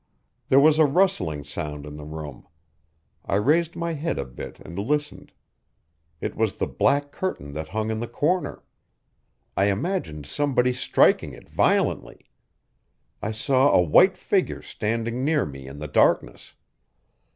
There 0.47 0.59
was 0.59 0.79
a 0.79 0.85
rustling 0.85 1.43
sound 1.43 1.85
in 1.85 1.95
the 1.95 2.03
room. 2.05 2.47
I 3.23 3.35
raised 3.35 3.75
my 3.75 3.93
head 3.93 4.17
a 4.17 4.25
bit 4.25 4.59
and 4.61 4.79
listened. 4.79 5.31
It 6.19 6.35
was 6.35 6.57
the 6.57 6.65
black 6.65 7.11
curtain 7.11 7.53
that 7.53 7.67
hung 7.67 7.91
in 7.91 7.99
the 7.99 8.07
corner. 8.07 8.63
I 9.55 9.65
imagined 9.65 10.25
somebody 10.25 10.73
striking 10.73 11.33
it 11.33 11.47
violently. 11.47 12.31
I 13.21 13.31
saw 13.31 13.69
a 13.73 13.81
white 13.83 14.17
figure 14.17 14.63
standing 14.63 15.23
near 15.23 15.45
me 15.45 15.67
in 15.67 15.77
the 15.77 15.87
darkness. 15.87 16.55